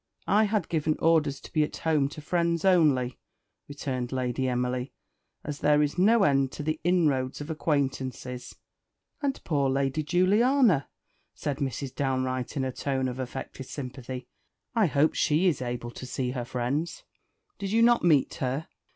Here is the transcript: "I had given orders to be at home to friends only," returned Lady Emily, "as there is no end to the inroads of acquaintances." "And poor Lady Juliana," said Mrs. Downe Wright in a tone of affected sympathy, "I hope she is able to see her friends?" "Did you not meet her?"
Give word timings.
"I 0.25 0.45
had 0.45 0.67
given 0.67 0.95
orders 0.97 1.39
to 1.41 1.53
be 1.53 1.61
at 1.61 1.77
home 1.77 2.09
to 2.09 2.21
friends 2.21 2.65
only," 2.65 3.19
returned 3.67 4.11
Lady 4.11 4.47
Emily, 4.47 4.93
"as 5.43 5.59
there 5.59 5.83
is 5.83 5.99
no 5.99 6.23
end 6.23 6.51
to 6.53 6.63
the 6.63 6.81
inroads 6.83 7.39
of 7.39 7.51
acquaintances." 7.51 8.55
"And 9.21 9.39
poor 9.43 9.69
Lady 9.69 10.01
Juliana," 10.01 10.87
said 11.35 11.57
Mrs. 11.57 11.93
Downe 11.93 12.23
Wright 12.23 12.57
in 12.57 12.63
a 12.65 12.71
tone 12.71 13.07
of 13.07 13.19
affected 13.19 13.67
sympathy, 13.67 14.27
"I 14.73 14.87
hope 14.87 15.13
she 15.13 15.45
is 15.45 15.61
able 15.61 15.91
to 15.91 16.07
see 16.07 16.31
her 16.31 16.45
friends?" 16.45 17.03
"Did 17.59 17.71
you 17.71 17.83
not 17.83 18.03
meet 18.03 18.33
her?" 18.41 18.67